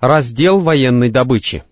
[0.00, 1.62] Раздел военной добычи.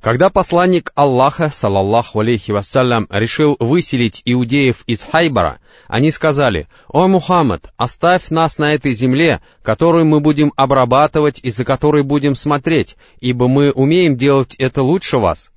[0.00, 7.72] Когда посланник Аллаха, салаллаху алейхи вассалям, решил выселить иудеев из Хайбара, они сказали, «О Мухаммад,
[7.76, 13.46] оставь нас на этой земле, которую мы будем обрабатывать и за которой будем смотреть, ибо
[13.46, 15.52] мы умеем делать это лучше вас».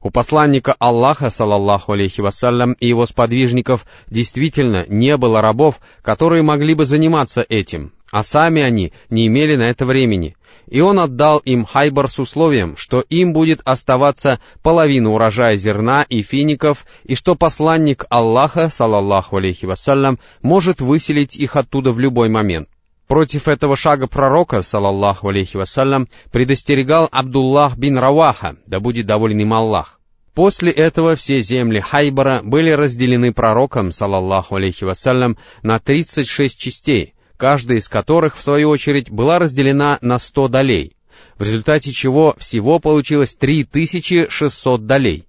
[0.00, 6.72] У посланника Аллаха, салаллаху алейхи вассалям, и его сподвижников действительно не было рабов, которые могли
[6.72, 10.36] бы заниматься этим, а сами они не имели на это времени.
[10.66, 16.22] И он отдал им Хайбар с условием, что им будет оставаться половина урожая зерна и
[16.22, 22.68] фиников, и что посланник Аллаха, салаллаху алейхи вассалям, может выселить их оттуда в любой момент.
[23.08, 29.52] Против этого шага пророка, салаллаху алейхи вассалям, предостерегал Абдуллах бин Раваха, да будет доволен им
[29.52, 30.00] Аллах.
[30.34, 37.78] После этого все земли Хайбара были разделены пророком, салаллаху алейхи вассалям, на 36 частей, каждая
[37.78, 40.92] из которых, в свою очередь, была разделена на сто долей,
[41.38, 45.24] в результате чего всего получилось 3600 долей.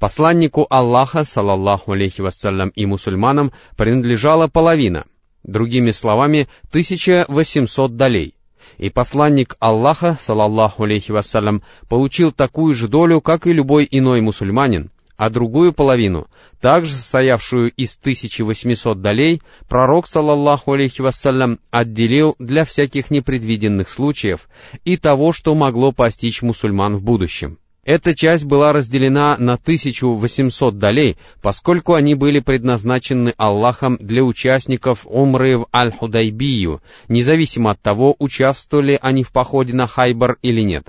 [0.00, 5.06] Посланнику Аллаха, салаллаху алейхи вассалям, и мусульманам принадлежала половина,
[5.44, 8.34] другими словами, 1800 долей.
[8.78, 14.90] И посланник Аллаха, салаллаху алейхи вассалям, получил такую же долю, как и любой иной мусульманин,
[15.16, 16.26] а другую половину,
[16.60, 24.48] также состоявшую из 1800 долей, пророк, салаллаху алейхи вассалям, отделил для всяких непредвиденных случаев
[24.84, 27.58] и того, что могло постичь мусульман в будущем.
[27.86, 35.56] Эта часть была разделена на 1800 долей, поскольку они были предназначены Аллахом для участников Умры
[35.56, 40.88] в Аль-Худайбию, независимо от того, участвовали они в походе на Хайбар или нет.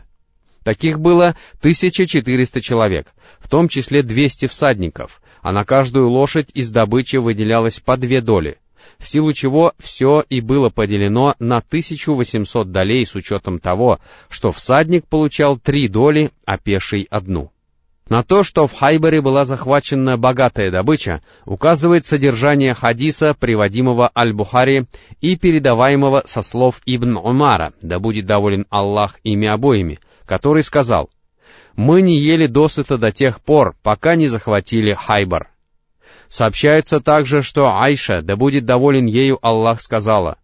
[0.67, 3.07] Таких было 1400 человек,
[3.39, 8.57] в том числе 200 всадников, а на каждую лошадь из добычи выделялось по две доли,
[8.99, 15.07] в силу чего все и было поделено на 1800 долей с учетом того, что всадник
[15.07, 17.53] получал три доли, а пеший одну.
[18.09, 24.85] На то, что в Хайбере была захвачена богатая добыча, указывает содержание хадиса, приводимого Аль-Бухари
[25.21, 31.09] и передаваемого со слов Ибн Умара, да будет доволен Аллах ими обоими, который сказал,
[31.75, 35.49] «Мы не ели досыта до тех пор, пока не захватили Хайбар».
[36.27, 40.37] Сообщается также, что Айша, да будет доволен ею Аллах, сказала,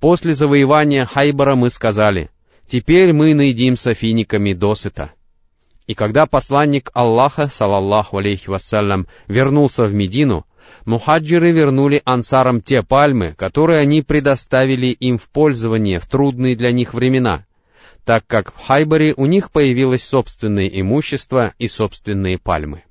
[0.00, 2.30] «После завоевания Хайбара мы сказали,
[2.66, 5.12] теперь мы наедимся финиками досыта».
[5.86, 10.46] И когда посланник Аллаха, салаллаху алейхи вассалям, вернулся в Медину,
[10.84, 16.92] мухаджиры вернули ансарам те пальмы, которые они предоставили им в пользование в трудные для них
[16.92, 17.46] времена,
[18.08, 22.84] так как в Хайбаре у них появилось собственное имущество и собственные пальмы.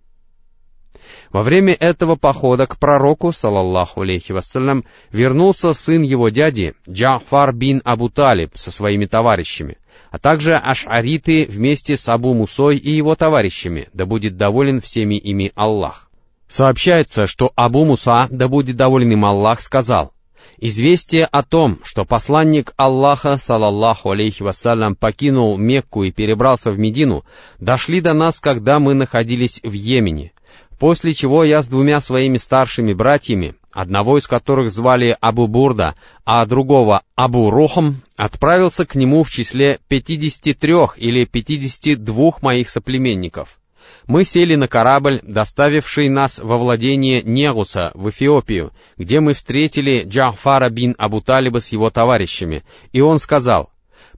[1.31, 7.81] Во время этого похода к пророку, салаллаху алейхи вассалям, вернулся сын его дяди, Джафар бин
[7.83, 9.79] Абу Талиб, со своими товарищами,
[10.11, 15.51] а также ашариты вместе с Абу Мусой и его товарищами, да будет доволен всеми ими
[15.55, 16.11] Аллах.
[16.47, 20.11] Сообщается, что Абу Муса, да будет доволен им Аллах, сказал,
[20.59, 27.23] Известие о том, что посланник Аллаха, салаллаху алейхи вассалям, покинул Мекку и перебрался в Медину,
[27.59, 30.31] дошли до нас, когда мы находились в Йемене.
[30.79, 36.45] После чего я с двумя своими старшими братьями, одного из которых звали Абу Бурда, а
[36.45, 43.59] другого Абу Рухам, отправился к нему в числе 53 или 52 моих соплеменников
[44.07, 50.69] мы сели на корабль, доставивший нас во владение Негуса в Эфиопию, где мы встретили Джафара
[50.69, 53.69] бин Абу Талиба с его товарищами, и он сказал,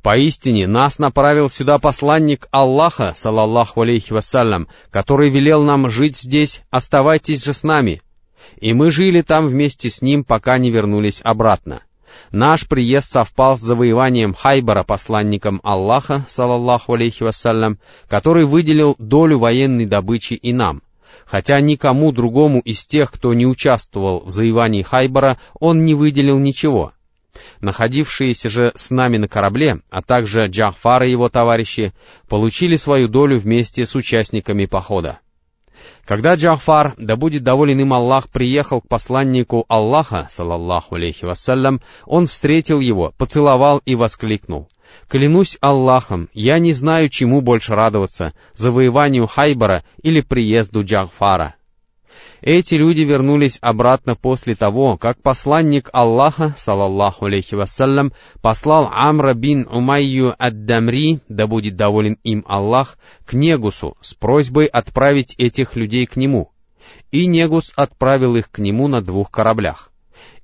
[0.02, 7.44] «Поистине нас направил сюда посланник Аллаха, салаллаху алейхи вассалям, который велел нам жить здесь, оставайтесь
[7.44, 8.02] же с нами».
[8.58, 11.82] И мы жили там вместе с ним, пока не вернулись обратно.
[12.32, 19.86] Наш приезд совпал с завоеванием Хайбара посланником Аллаха, салаллаху алейхи вассалям, который выделил долю военной
[19.86, 20.82] добычи и нам,
[21.26, 26.92] хотя никому другому из тех, кто не участвовал в завоевании Хайбара, он не выделил ничего.
[27.62, 31.94] Находившиеся же с нами на корабле, а также Джахфар и его товарищи,
[32.28, 35.20] получили свою долю вместе с участниками похода.
[36.06, 42.28] Когда Джафар, да будет доволен им Аллах, приехал к посланнику Аллаха, салаллаху алейхи вассалям, он
[42.28, 44.70] встретил его, поцеловал и воскликнул.
[45.08, 51.56] «Клянусь Аллахом, я не знаю, чему больше радоваться, завоеванию Хайбара или приезду Джафара».
[52.42, 59.68] Эти люди вернулись обратно после того, как посланник Аллаха, салаллаху алейхи вассалям, послал Амра бин
[59.70, 66.16] Умайю ад-Дамри, да будет доволен им Аллах, к Негусу с просьбой отправить этих людей к
[66.16, 66.52] нему.
[67.12, 69.92] И Негус отправил их к нему на двух кораблях.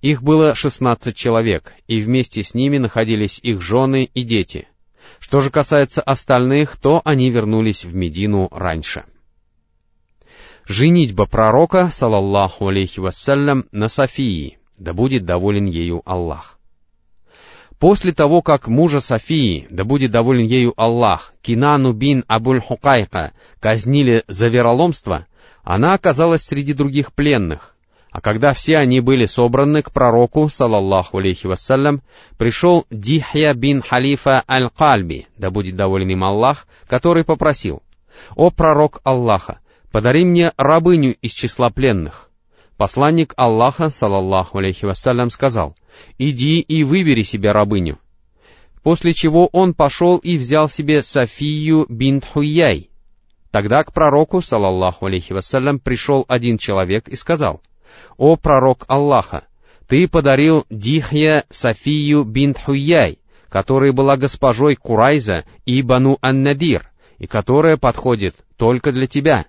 [0.01, 4.67] Их было шестнадцать человек, и вместе с ними находились их жены и дети.
[5.19, 9.05] Что же касается остальных, то они вернулись в Медину раньше.
[10.67, 16.57] Женитьба пророка, салаллаху алейхи вассалям, на Софии, да будет доволен ею Аллах.
[17.77, 24.23] После того, как мужа Софии, да будет доволен ею Аллах, Кинану бин Абуль Хукайка, казнили
[24.27, 25.27] за вероломство,
[25.63, 27.75] она оказалась среди других пленных.
[28.09, 32.01] А когда все они были собраны к пророку, салаллаху алейхи вассалям,
[32.39, 37.83] пришел Дихья бин Халифа Аль-Кальби, да будет доволен им Аллах, который попросил,
[38.35, 39.59] «О пророк Аллаха,
[39.95, 42.29] подари мне рабыню из числа пленных».
[42.75, 45.73] Посланник Аллаха, салаллаху алейхи вассалям, сказал,
[46.17, 47.97] «Иди и выбери себе рабыню».
[48.83, 52.89] После чего он пошел и взял себе Софию бинт Хуяй.
[53.51, 57.61] Тогда к пророку, салаллаху алейхи вассалям, пришел один человек и сказал,
[58.17, 59.45] «О пророк Аллаха,
[59.87, 67.77] ты подарил Дихья Софию бинт Хуяй, которая была госпожой Курайза и Бану Ан-Надир, и которая
[67.77, 69.45] подходит только для тебя».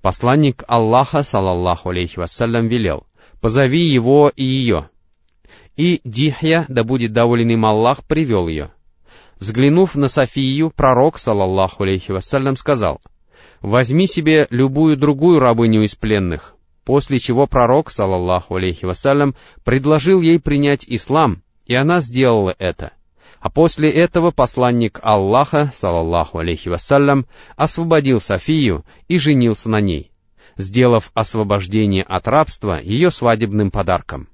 [0.00, 3.06] Посланник Аллаха, салаллаху алейхи вассалям, велел,
[3.40, 4.90] «Позови его и ее».
[5.76, 8.72] И Дихья, да будет доволен им Аллах, привел ее.
[9.40, 13.00] Взглянув на Софию, пророк, салаллаху алейхи вассалям, сказал,
[13.60, 16.54] «Возьми себе любую другую рабыню из пленных».
[16.84, 22.92] После чего пророк, салаллаху алейхи вассалям, предложил ей принять ислам, и она сделала это—
[23.42, 30.12] а после этого посланник Аллаха, салаллаху алейхи вассалям, освободил Софию и женился на ней,
[30.56, 34.28] сделав освобождение от рабства ее свадебным подарком.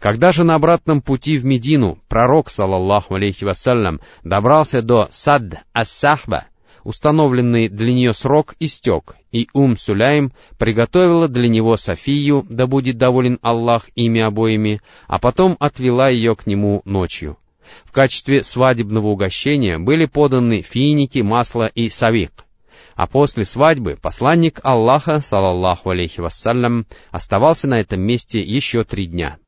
[0.00, 5.42] Когда же на обратном пути в Медину пророк, салаллаху алейхи вассалям, добрался до Сад
[5.72, 6.46] Ас-Сахба,
[6.82, 13.38] установленный для нее срок истек, и Ум Суляйм приготовила для него Софию, да будет доволен
[13.40, 17.38] Аллах ими обоими, а потом отвела ее к нему ночью.
[17.84, 22.44] В качестве свадебного угощения были поданы финики, масло и савик.
[22.94, 29.38] А после свадьбы посланник Аллаха, салаллаху алейхи вассалям, оставался на этом месте еще три дня.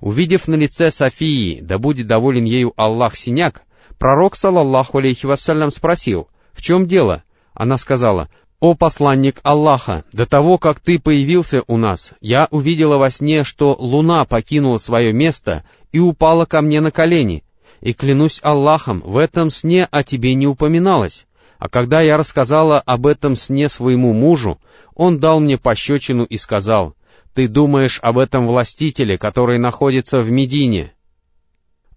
[0.00, 3.62] Увидев на лице Софии, да будет доволен ею Аллах синяк,
[3.98, 7.22] пророк, салаллаху алейхи вассалям, спросил, «В чем дело?»
[7.54, 8.28] Она сказала,
[8.60, 13.76] «О посланник Аллаха, до того, как ты появился у нас, я увидела во сне, что
[13.78, 17.44] луна покинула свое место и упала ко мне на колени,
[17.80, 21.26] и клянусь Аллахом, в этом сне о тебе не упоминалось.
[21.58, 24.60] А когда я рассказала об этом сне своему мужу,
[24.94, 26.94] он дал мне пощечину и сказал,
[27.34, 30.92] «Ты думаешь об этом властителе, который находится в Медине?»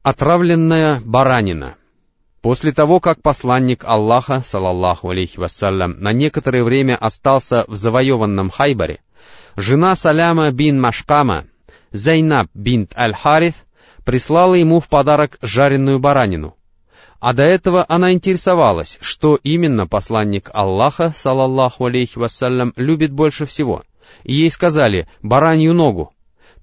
[0.04, 1.76] Отравленная баранина.
[2.42, 9.00] После того, как посланник Аллаха, салаллаху алейхи вассалям, на некоторое время остался в завоеванном Хайбаре,
[9.56, 11.46] жена Саляма бин Машкама,
[11.92, 13.56] Зайнаб бинт Аль-Харith,
[14.06, 16.56] прислала ему в подарок жареную баранину.
[17.20, 23.84] А до этого она интересовалась, что именно посланник Аллаха, салаллаху алейхи вассалям, любит больше всего.
[24.24, 26.14] И ей сказали «баранью ногу».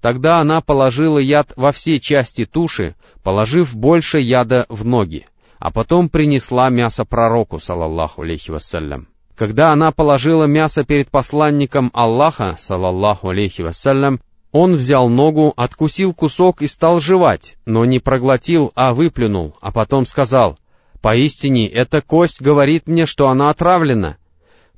[0.00, 5.26] Тогда она положила яд во все части туши, положив больше яда в ноги,
[5.58, 9.08] а потом принесла мясо пророку, салаллаху алейхи вассалям.
[9.36, 14.20] Когда она положила мясо перед посланником Аллаха, салаллаху алейхи вассалям,
[14.52, 20.06] он взял ногу, откусил кусок и стал жевать, но не проглотил, а выплюнул, а потом
[20.06, 20.58] сказал,
[21.02, 24.16] «Поистине, эта кость говорит мне, что она отравлена».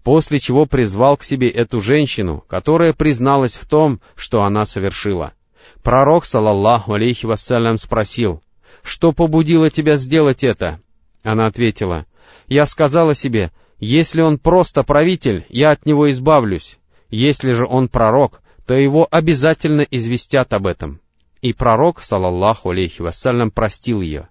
[0.02, 5.34] После чего призвал к себе эту женщину, которая призналась в том, что она совершила.
[5.82, 8.42] Пророк, салаллаху алейхи вассалям, спросил,
[8.82, 10.80] «Что побудило тебя сделать это?»
[11.22, 12.06] Она ответила,
[12.48, 16.78] «Я сказала себе, если он просто правитель, я от него избавлюсь.
[17.10, 21.00] Если же он пророк, то его обязательно известят об этом.
[21.42, 24.28] И пророк, салаллаху алейхи вассалям, простил ее.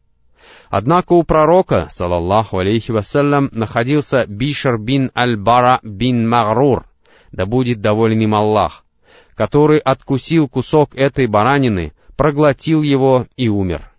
[0.69, 6.85] Однако у пророка, салаллаху алейхи вассалям, находился Бишар бин Аль-Бара бин Магрур,
[7.33, 8.85] да будет доволен им Аллах,
[9.35, 13.91] который откусил кусок этой баранины, проглотил его и умер.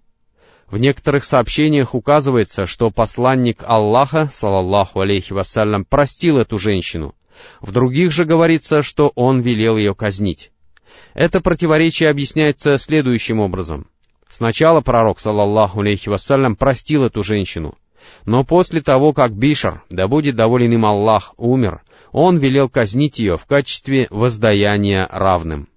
[0.70, 7.14] В некоторых сообщениях указывается, что посланник Аллаха, салаллаху алейхи вассалям, простил эту женщину,
[7.60, 10.50] в других же говорится, что он велел ее казнить.
[11.14, 13.88] Это противоречие объясняется следующим образом.
[14.28, 17.76] Сначала пророк, саллаллаху алейхи вассалям, простил эту женщину,
[18.24, 21.82] но после того, как Бишар, да будет доволен им Аллах, умер,
[22.12, 25.68] он велел казнить ее в качестве воздаяния равным.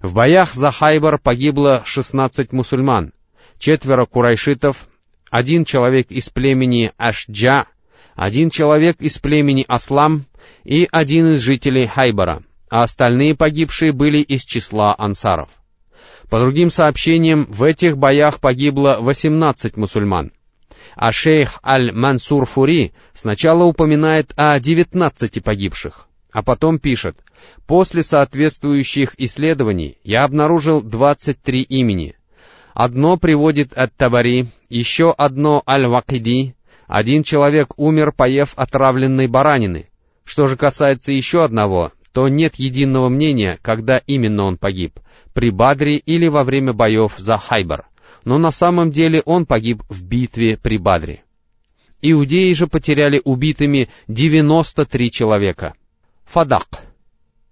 [0.00, 3.12] В боях за Хайбар погибло 16 мусульман,
[3.58, 4.88] четверо курайшитов,
[5.30, 7.66] один человек из племени Ашджа,
[8.14, 10.24] один человек из племени Аслам
[10.64, 15.50] и один из жителей Хайбара, а остальные погибшие были из числа ансаров.
[16.30, 20.32] По другим сообщениям, в этих боях погибло 18 мусульман.
[20.96, 27.16] а шейх Аль-Мансур Фури сначала упоминает о 19 погибших, а потом пишет,
[27.66, 32.16] «После соответствующих исследований я обнаружил 23 имени.
[32.74, 36.54] Одно приводит от Табари, еще одно Аль-Вакиди,
[36.86, 39.88] один человек умер, поев отравленной баранины.
[40.24, 44.98] Что же касается еще одного, то нет единого мнения, когда именно он погиб,
[45.32, 47.88] при Бадре или во время боев за Хайбар.
[48.24, 51.24] Но на самом деле он погиб в битве при Бадре.
[52.00, 55.74] Иудеи же потеряли убитыми 93 человека.
[56.24, 56.66] Фадак.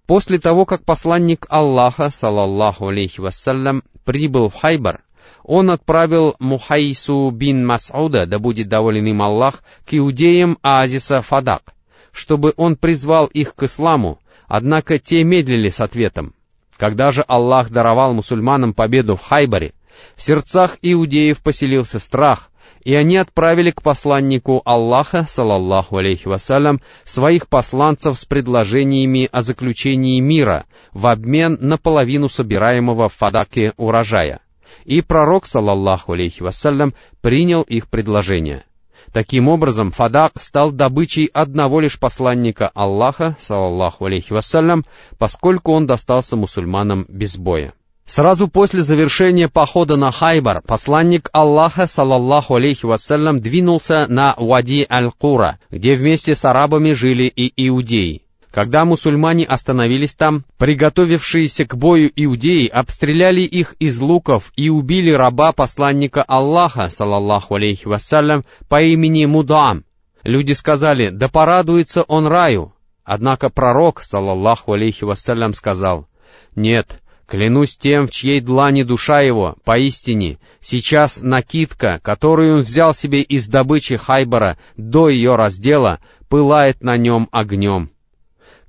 [0.07, 5.03] После того, как посланник Аллаха, салаллаху алейхи вассалям, прибыл в Хайбар,
[5.44, 11.75] он отправил Мухайсу бин Мас'уда, да будет доволен им Аллах, к иудеям оазиса Фадак,
[12.12, 16.34] чтобы он призвал их к исламу, однако те медлили с ответом.
[16.76, 19.72] Когда же Аллах даровал мусульманам победу в Хайбаре,
[20.16, 22.50] в сердцах иудеев поселился страх,
[22.84, 30.18] и они отправили к посланнику Аллаха, салаллаху алейхи вассалям, своих посланцев с предложениями о заключении
[30.18, 34.40] мира в обмен на половину собираемого в Фадаке урожая.
[34.85, 38.65] И пророк, салаллаху алейхи вассалям, принял их предложение.
[39.12, 44.85] Таким образом, Фадак стал добычей одного лишь посланника Аллаха, салаллаху алейхи вассалям,
[45.19, 47.75] поскольку он достался мусульманам без боя.
[48.07, 55.59] Сразу после завершения похода на Хайбар, посланник Аллаха, салаллаху алейхи вассалям, двинулся на Вади Аль-Кура,
[55.71, 58.23] где вместе с арабами жили и иудеи.
[58.52, 65.52] Когда мусульмане остановились там, приготовившиеся к бою иудеи обстреляли их из луков и убили раба
[65.52, 69.85] посланника Аллаха, салаллаху алейхи вассалям, по имени Мудаам.
[70.23, 72.75] Люди сказали, да порадуется он раю.
[73.04, 76.06] Однако пророк, салаллаху алейхи вассалям, сказал,
[76.54, 83.23] нет, клянусь тем, в чьей длани душа его, поистине, сейчас накидка, которую он взял себе
[83.23, 87.88] из добычи Хайбара до ее раздела, пылает на нем огнем.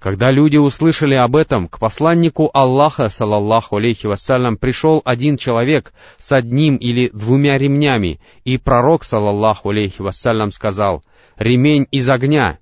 [0.03, 6.33] Когда люди услышали об этом, к посланнику Аллаха, салаллаху алейхи вассалям, пришел один человек с
[6.33, 11.05] одним или двумя ремнями, и пророк, салаллаху алейхи вассалям, сказал,
[11.37, 12.59] «Ремень из огня».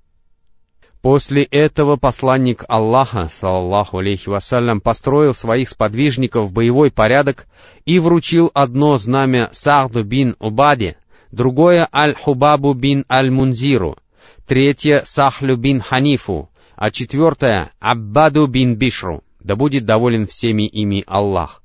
[1.02, 7.48] После этого посланник Аллаха, салаллаху алейхи вассалям, построил своих сподвижников в боевой порядок
[7.86, 10.96] и вручил одно знамя Сахду бин Убаде,
[11.32, 13.98] другое Аль-Хубабу бин Аль-Мунзиру,
[14.46, 21.62] третье Сахлю бин Ханифу, а четвертое— Аббаду бин Бишру, да будет доволен всеми ими Аллах.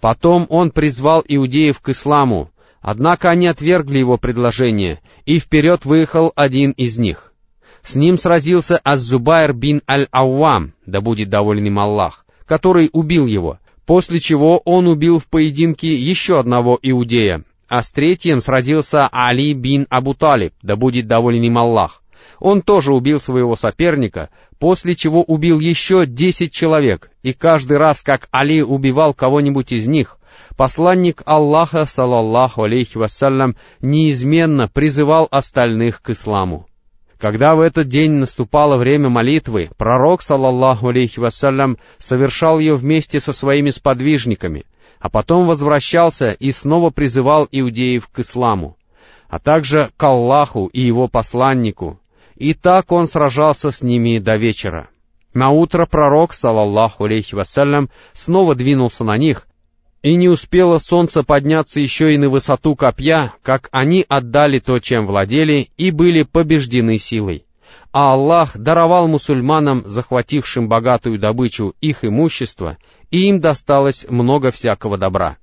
[0.00, 6.70] Потом он призвал иудеев к исламу, однако они отвергли его предложение, и вперед выехал один
[6.70, 7.32] из них.
[7.82, 14.20] С ним сразился Аз-Зубайр бин Аль-Ауам, да будет доволен им Аллах, который убил его, после
[14.20, 20.14] чего он убил в поединке еще одного иудея, а с третьим сразился Али бин Абу
[20.14, 22.03] Талиб, да будет доволен им Аллах.
[22.44, 28.28] Он тоже убил своего соперника, после чего убил еще десять человек, и каждый раз, как
[28.32, 30.18] Али убивал кого-нибудь из них,
[30.54, 36.66] посланник Аллаха, салаллаху алейхи вассалям, неизменно призывал остальных к исламу.
[37.18, 43.32] Когда в этот день наступало время молитвы, пророк, салаллаху алейхи вассалям, совершал ее вместе со
[43.32, 44.66] своими сподвижниками,
[45.00, 48.76] а потом возвращался и снова призывал иудеев к исламу,
[49.30, 51.98] а также к Аллаху и его посланнику,
[52.36, 54.88] и так он сражался с ними до вечера.
[55.32, 59.46] На утро пророк, салаллаху алейхи вассалям, снова двинулся на них,
[60.02, 65.06] и не успело солнце подняться еще и на высоту копья, как они отдали то, чем
[65.06, 67.46] владели, и были побеждены силой.
[67.90, 72.76] А Аллах даровал мусульманам, захватившим богатую добычу, их имущество,
[73.10, 75.38] и им досталось много всякого добра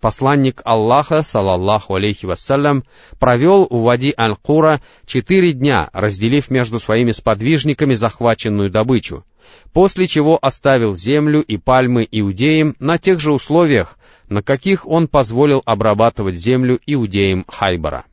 [0.00, 2.84] посланник Аллаха, салаллаху алейхи вассалям,
[3.18, 9.24] провел у Вади Аль-Кура четыре дня, разделив между своими сподвижниками захваченную добычу,
[9.72, 13.96] после чего оставил землю и пальмы иудеям на тех же условиях,
[14.28, 18.04] на каких он позволил обрабатывать землю иудеям Хайбара.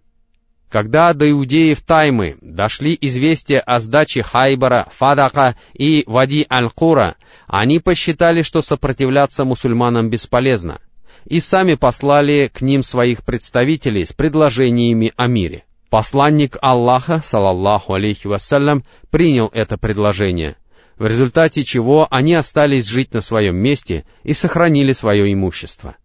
[0.70, 7.16] Когда до иудеев Таймы дошли известия о сдаче Хайбара, Фадака и Вади Аль-Кура,
[7.48, 10.80] они посчитали, что сопротивляться мусульманам бесполезно—
[11.26, 15.66] и сами послали к ним своих представителей с предложениями о мире.
[15.90, 20.58] Посланник Аллаха, салаллаху алейхи вассалям, принял это предложение,
[20.98, 25.96] в результате чего они остались жить на своем месте и сохранили свое имущество.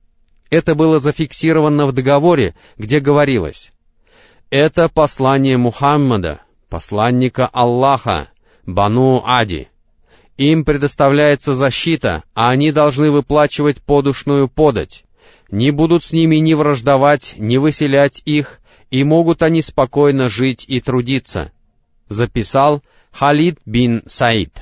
[0.48, 3.72] Это было зафиксировано в договоре, где говорилось,
[4.50, 8.28] «Это послание Мухаммада, посланника Аллаха,
[8.66, 9.68] Бану Ади.
[10.36, 15.04] Им предоставляется защита, а они должны выплачивать подушную подать
[15.50, 20.80] не будут с ними ни враждовать, ни выселять их, и могут они спокойно жить и
[20.80, 21.52] трудиться.
[22.08, 24.52] Записал Халид бин Саид.